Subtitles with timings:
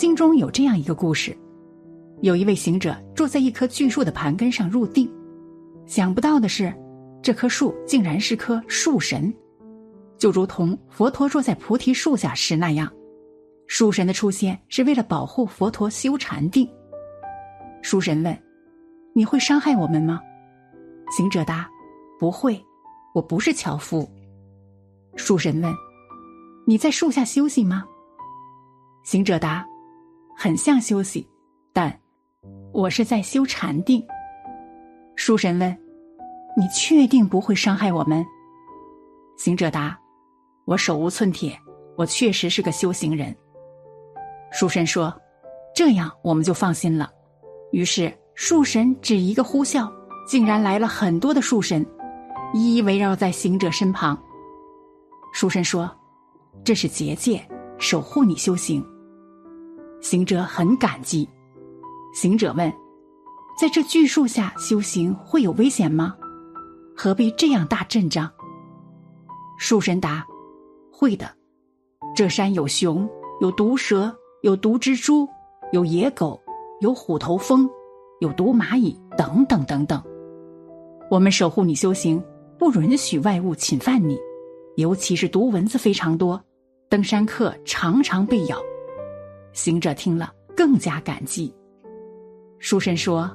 [0.00, 1.36] 经中有这样一个故事：
[2.22, 5.06] 有一位行者坐在一棵巨树的盘根上入定，
[5.84, 6.72] 想不到的是，
[7.22, 9.30] 这棵树竟然是棵树神，
[10.16, 12.90] 就如同佛陀坐在菩提树下时那样。
[13.66, 16.66] 树神的出现是为了保护佛陀修禅定。
[17.82, 18.34] 树神问
[19.12, 20.18] ：“你会伤害我们吗？”
[21.14, 21.68] 行者答
[22.18, 22.58] ：“不会，
[23.14, 24.10] 我不是樵夫。”
[25.14, 25.70] 树神问
[26.66, 27.84] ：“你在树下休息吗？”
[29.04, 29.62] 行者答
[30.42, 31.28] ：“很像休息，
[31.70, 32.00] 但
[32.72, 34.02] 我是在修禅定。”
[35.14, 35.76] 树神问
[36.56, 38.24] ：“你确定不会伤害我们？”
[39.36, 39.98] 行者答
[40.64, 41.60] ：“我手无寸铁，
[41.94, 43.36] 我确实是个修行人。”
[44.50, 45.14] 树神说
[45.76, 47.10] ：“这样我们就放心了。”
[47.70, 49.92] 于是树神只一个呼啸，
[50.26, 51.86] 竟然来了很多的树神，
[52.54, 54.18] 一一围绕在行者身旁。
[55.34, 55.94] 书生说
[56.64, 57.46] ：“这是结界，
[57.78, 58.82] 守护你修行。”
[60.00, 61.28] 行者很感激。
[62.14, 62.72] 行者问
[63.60, 66.16] ：“在这巨树下修行会有危险吗？
[66.96, 68.30] 何必这样大阵仗？”
[69.58, 70.26] 树神答
[70.92, 71.30] ：“会的。
[72.16, 73.08] 这山有熊，
[73.40, 75.28] 有毒蛇，有毒蜘蛛，
[75.72, 76.40] 有野狗，
[76.80, 77.68] 有虎头蜂，
[78.20, 80.02] 有毒蚂蚁，等等等等。
[81.10, 82.22] 我们守护你修行，
[82.58, 84.18] 不允许外物侵犯你。”
[84.76, 86.42] 尤其是毒蚊子非常多，
[86.88, 88.56] 登山客常常被咬。
[89.52, 91.54] 行者听了更加感激。
[92.58, 93.30] 书生说：“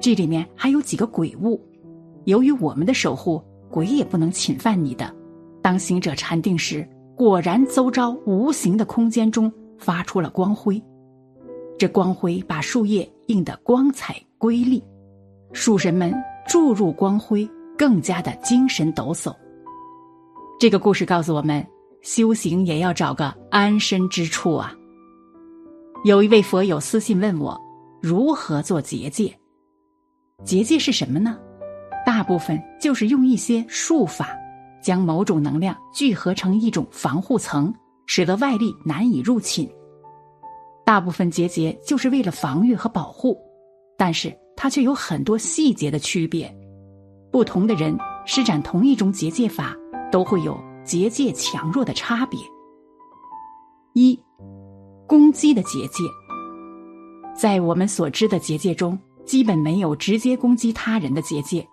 [0.00, 1.60] 这里面还有几个鬼物，
[2.24, 5.12] 由于我们的守护，鬼也不能侵犯你的。”
[5.60, 10.80] 当行者禅定时，果然周遭无形的空间中发出了光辉，
[11.76, 14.82] 这光辉把树叶映得光彩瑰丽，
[15.52, 16.14] 树神们
[16.46, 19.34] 注入光辉，更加的精神抖擞。
[20.60, 21.66] 这个故事告诉我们，
[22.02, 24.72] 修行也要找个安身之处啊。
[26.04, 27.60] 有一位佛友私信问我，
[28.00, 29.36] 如何做结界？
[30.44, 31.38] 结界是什么呢？
[32.06, 34.36] 大部分就是用一些术法，
[34.82, 37.74] 将某种能量聚合成一种防护层，
[38.06, 39.68] 使得外力难以入侵。
[40.84, 43.36] 大部分结界就是为了防御和保护，
[43.96, 46.52] 但是它却有很多细节的区别。
[47.30, 49.76] 不同的人施展同一种结界法。
[50.10, 52.40] 都会有结界强弱的差别。
[53.92, 54.18] 一，
[55.08, 56.04] 攻击的结界，
[57.34, 61.66] 在我们所知的结界中，基本没有直接攻击他人的结界，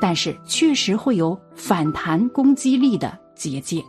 [0.00, 3.84] 但是确实会有反弹攻击力的结界。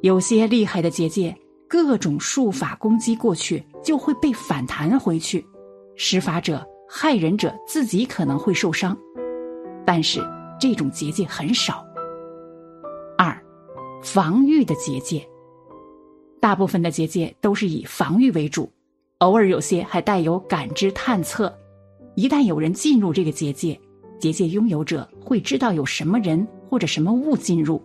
[0.00, 1.36] 有些厉害的结界，
[1.68, 5.44] 各种术法攻击过去，就会被反弹回去，
[5.96, 8.96] 施法者、害人者自己可能会受伤，
[9.84, 10.24] 但是
[10.60, 11.84] 这种结界很少。
[13.18, 13.36] 二
[14.04, 15.28] 防御的结界，
[16.42, 18.68] 大部分的结界都是以防御为主，
[19.18, 21.56] 偶尔有些还带有感知探测。
[22.16, 23.80] 一旦有人进入这个结界，
[24.18, 27.80] 结界拥有者会知道有什么人或者什么物进入。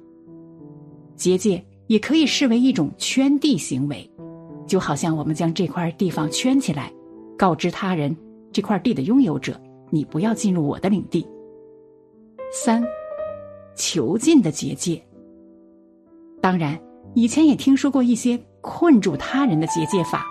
[1.15, 4.09] 结界也可以视为一种圈地行为，
[4.65, 6.91] 就好像我们将这块地方圈起来，
[7.37, 8.17] 告知他人
[8.51, 11.23] 这块地的拥有者，你不要进入我的领地。
[12.51, 12.83] 三，
[13.75, 14.99] 囚禁的结界。
[16.41, 16.75] 当然，
[17.13, 20.25] 以前也听说过一些困住他人的结界法，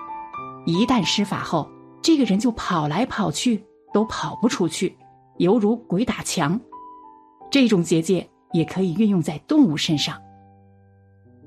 [0.67, 1.69] 一旦施法后，
[2.03, 4.97] 这个人就跑来跑去，都跑不出去，
[5.39, 6.61] 犹如鬼打墙。
[7.51, 10.21] 这种结界也可以运用在动物身上。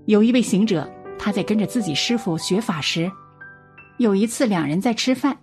[0.05, 3.11] 有一位行者，他在跟着自己师傅学法时，
[3.97, 5.37] 有一次两人在吃饭，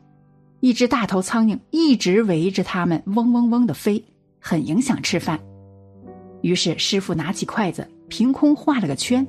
[0.60, 4.04] 一只大头苍蝇一直围着他们嗡嗡嗡的飞，
[4.40, 5.38] 很影响吃饭。
[6.42, 7.88] 于是师傅拿起筷子。
[8.08, 9.26] 凭空画了个圈，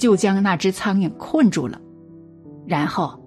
[0.00, 1.78] 就将那只苍蝇困住了。
[2.66, 3.22] 然后，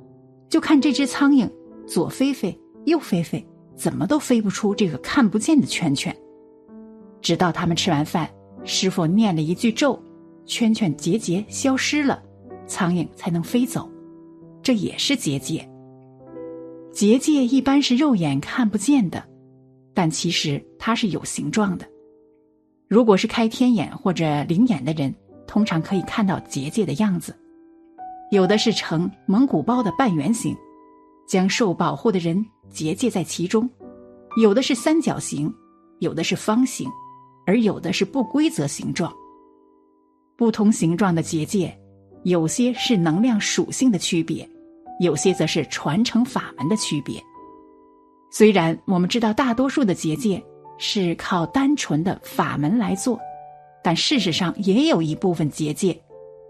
[0.50, 1.48] 就看这只苍蝇
[1.86, 3.46] 左飞飞，右飞飞，
[3.76, 6.14] 怎么都飞不出这个看不见的圈圈。
[7.22, 8.28] 直到他们吃完饭，
[8.64, 10.02] 师傅念了一句咒，
[10.48, 12.24] 圈圈结节消失了，
[12.66, 13.88] 苍蝇才能飞走。
[14.64, 15.70] 这也是结界。
[16.92, 19.24] 结界一般是肉眼看不见的，
[19.94, 21.86] 但其实它是有形状的。
[22.88, 25.14] 如果是开天眼或者灵眼的人，
[25.48, 27.36] 通常可以看到结界的样子，
[28.32, 30.56] 有的是呈蒙古包的半圆形，
[31.28, 33.64] 将受保护的人结界在其中；
[34.42, 35.54] 有的是三角形，
[36.00, 36.90] 有的是方形，
[37.46, 39.14] 而有的是不规则形状。
[40.36, 41.78] 不同形状的结界，
[42.24, 44.50] 有些是能量属性的区别，
[45.00, 47.22] 有些则是传承法门的区别。
[48.32, 50.44] 虽然我们知道大多数的结界。
[50.80, 53.18] 是靠单纯的法门来做，
[53.84, 56.00] 但事实上也有一部分结界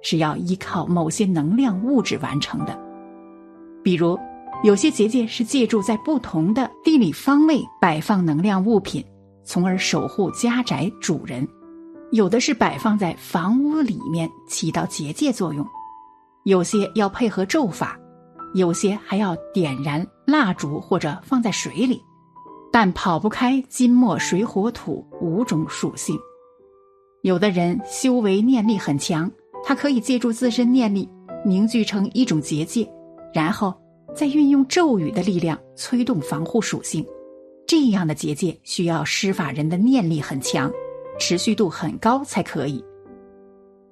[0.02, 2.80] 是要依靠某些能量物质完成的。
[3.84, 4.18] 比如，
[4.64, 9.04] 有些结界是借助在不同的地理方位摆放能量物品，
[9.44, 11.46] 从而守护家宅主人；
[12.12, 15.66] 有的是摆放在房屋里面，起到结界作用；
[16.44, 18.00] 有些要配合咒法，
[18.54, 22.02] 有些还要点燃蜡烛或者放在水里。
[22.72, 26.18] 但跑不开金木水火土五种属性。
[27.24, 29.32] 有的人修为念力很强，
[29.64, 31.08] 他可以借助自身念力
[31.46, 32.86] 凝聚成一种结界，
[33.34, 33.74] 然后
[34.14, 37.06] 再运用咒语的力量催动防护属性。
[37.66, 40.70] 这样的结界需要施法人的念力很强，
[41.18, 42.84] 持续度很高才可以。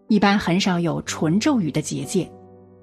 [0.09, 2.29] 一般很少有纯咒语的结界，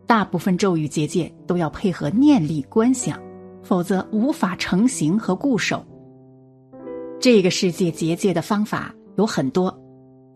[0.07, 3.21] 大部分咒语结界都要配合念力观想。
[3.61, 5.85] 否则无法成型和固守。
[7.21, 9.77] 这个世界结界的方法有很多，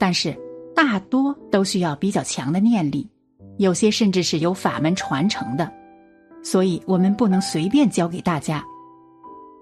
[0.02, 0.36] 但是
[0.74, 3.08] 大多都需要比较强的念力，
[3.58, 5.72] 有些甚至是由法门传承的，
[6.42, 8.64] 所以我们不能随便教给大家。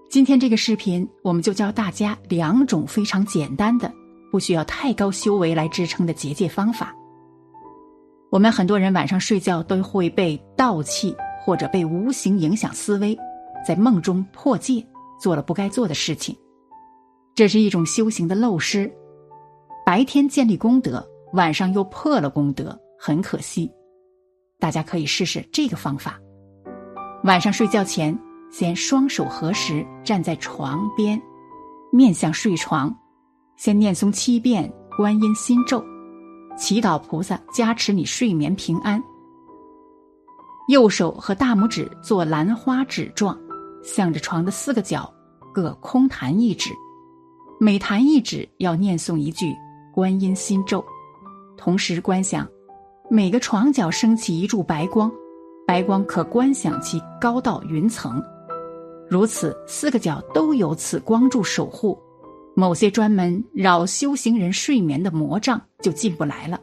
[0.09, 3.93] 今天这个视频，我们就教大家两种非常简单的、
[4.31, 6.91] 不需要太高修为来支撑的结界方法。
[8.31, 11.15] 我们很多人晚上睡觉都会被盗气
[11.45, 13.15] 或者被无形影响思维。
[13.63, 14.83] 在梦中破戒，
[15.21, 16.35] 做了不该做的事情，
[17.35, 18.91] 这是一种修行的漏失。
[19.91, 23.69] 白天建立功德，晚上又破了功德，很可惜。
[24.57, 26.17] 大家可以试试这个方法：
[27.25, 28.17] 晚上睡觉前，
[28.49, 31.21] 先双手合十，站在床边，
[31.91, 32.97] 面向睡床，
[33.57, 35.83] 先念诵七遍观音心咒，
[36.57, 39.03] 祈祷菩萨加持你睡眠平安。
[40.69, 43.37] 右手和大拇指做兰花指状。
[43.83, 45.13] 向着床的四个角
[45.53, 46.69] 各空弹一指，
[47.59, 49.53] 每弹一指要念诵一句
[49.93, 50.83] 观音心咒，
[51.57, 52.47] 同时观想
[53.09, 55.11] 每个床角升起一柱白光，
[55.67, 58.21] 白光可观想其高到云层。
[59.09, 61.99] 如此四个角都有此光柱守护，
[62.55, 66.59] 某些专门扰修行人睡眠的魔障就进不来了。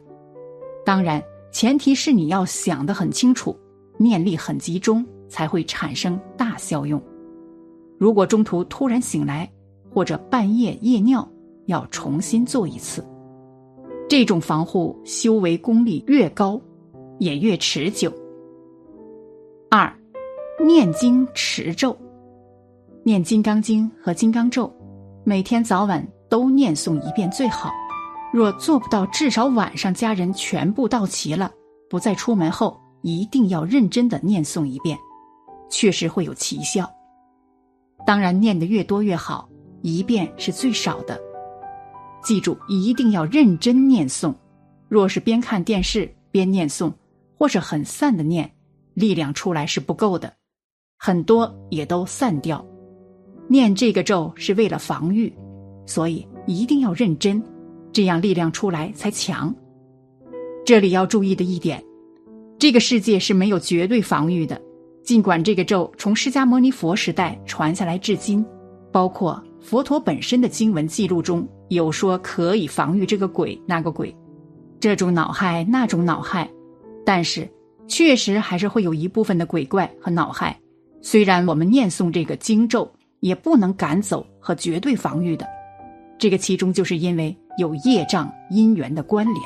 [0.83, 3.55] 当然，前提是你要想得很清楚，
[3.97, 6.99] 念力很集中，才会产生大效用。
[7.99, 9.47] 如果中途突然醒来，
[9.93, 11.27] 或者半夜夜尿，
[11.67, 13.05] 要重新做一次。
[14.09, 16.59] 这种防护修为功力越高，
[17.19, 18.11] 也越持久。
[19.69, 19.95] 二，
[20.65, 21.95] 念经持咒，
[23.03, 24.73] 念《金刚经》和金刚咒，
[25.23, 27.71] 每天早晚都念诵一遍最好。
[28.33, 31.51] 若做不到，至少晚上家人全部到齐了，
[31.87, 34.97] 不再出门后，一定要认真的念诵一遍，
[35.69, 36.91] 确实会有奇效。
[38.07, 39.47] 当然，念得越多越好，
[39.83, 41.28] 一遍是最少的。
[42.21, 44.33] 记住，一定要认真念诵。
[44.87, 46.91] 若是边看电视边念诵，
[47.37, 48.51] 或是很散的念，
[48.93, 50.33] 力量出来是不够的，
[50.97, 52.65] 很多也都散掉。
[53.47, 55.33] 念这个咒是为了防御，
[55.85, 57.41] 所以一定要认真，
[57.91, 59.53] 这样力量出来才强。
[60.65, 61.83] 这里要注意的一点，
[62.59, 64.61] 这个世界是没有绝对防御的。
[65.03, 68.45] 尽管这个咒从释迦牟尼佛时代传下来至今，
[68.91, 74.15] 包括佛陀本身的经文记录中有说可以防御这个鬼那个鬼，
[74.79, 76.49] 这种恼害那种恼害，
[77.05, 77.49] 但是
[77.87, 80.59] 确实还是会有一部分的鬼怪和恼害。
[81.01, 85.47] 虽然我们念诵这个经咒也不能赶走和绝对防御的，
[86.17, 89.37] 这个其中就是因为有业障因缘的关联，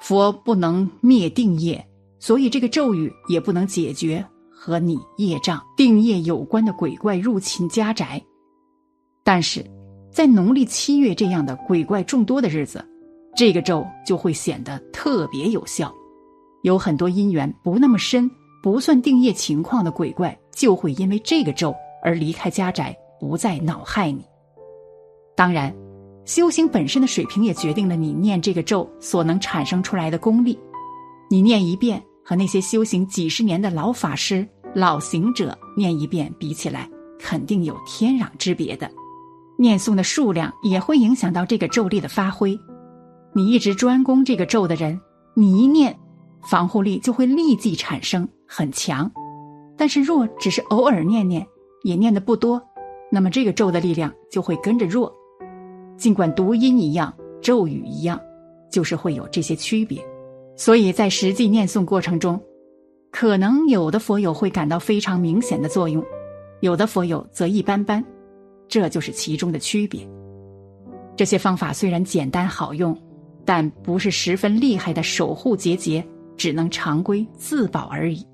[0.00, 1.86] 佛不能灭定业。
[2.20, 8.22] 所以，这个咒语也不能解决和你业障定业有关的鬼怪入侵家宅。
[9.22, 9.62] 但是，
[10.14, 12.82] 在农历七月这样的鬼怪众多的日子，
[13.34, 15.92] 这个咒就会显得特别有效。
[16.62, 18.30] 有很多因缘不那么深、
[18.62, 24.24] 不算定业情况的鬼怪，就会因为这个咒而离开家宅，不再恼害你。
[25.34, 25.74] 当然，
[26.24, 30.56] 修行本身的水平也决定了你念这个咒所能产生出来的功力。
[31.28, 32.00] 你念一遍。
[32.26, 38.90] 和那些修行几十年的老法师、老行者念一遍比起来，肯定有天壤之别的。
[39.58, 42.58] 念诵的数量也会影响到这个咒力的发挥。
[43.32, 45.00] 你一直专攻这个咒的人，
[45.34, 45.98] 你一念，
[46.48, 49.10] 防护力就会立即产生很强。
[49.76, 51.46] 但是若只是偶尔念念，
[51.82, 52.62] 也念的不多，
[53.10, 55.12] 那么这个咒的力量就会跟着弱。
[55.96, 58.20] 尽管读音一样，咒语一样，
[58.70, 60.00] 就是会有这些区别。
[60.56, 62.40] 所以在实际念诵过程中，
[63.10, 66.04] 可能有的佛友会感到非常明显的作用，
[66.60, 68.04] 有的佛友则一般般，
[68.74, 70.04] 这就是其中的区别。
[71.16, 72.92] 这些方法虽然简单好用，
[73.44, 76.04] 但不是十分厉害的守护结节，
[76.36, 78.26] 只能常规自保而已。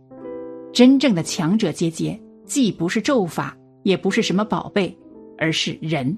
[0.73, 4.99] 真正的强者结节，既不是咒法，也不是什么宝贝，
[5.37, 6.17] 而是人。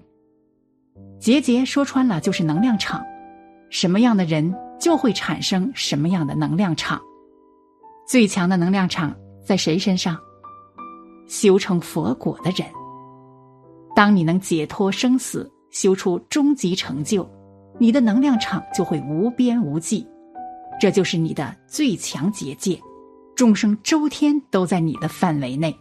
[1.18, 3.04] 结节说穿了就是能量场，
[3.70, 7.02] 什么样的人就会产生什么样的能量场。
[8.06, 9.12] 最强的能量场
[9.44, 10.16] 在谁身上？
[11.26, 12.64] 修成佛果的人。
[13.94, 17.28] 当你能解脱生死，修出终极成就，
[17.78, 20.06] 你的能量场就会无边无际，
[20.80, 22.80] 这就是你的最强结界，
[23.34, 25.76] 众生周天都在你的范围内。